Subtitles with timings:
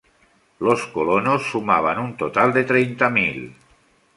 [0.65, 3.39] los colonos sumaban un total de treinta mil